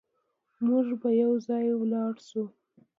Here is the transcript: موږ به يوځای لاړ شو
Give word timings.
موږ 0.65 0.87
به 1.01 1.09
يوځای 1.21 1.67
لاړ 1.91 2.13
شو 2.27 2.43